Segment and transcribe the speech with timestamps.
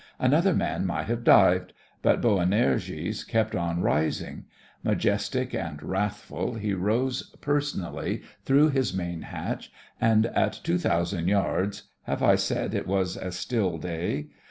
[0.17, 4.45] Another man might have dived, but Boanerges kept on rising.
[4.83, 12.23] Majestic and wrathful he rose personally through his main hatch, and at 2000 yards (have
[12.23, 14.29] I said it was a still day.'')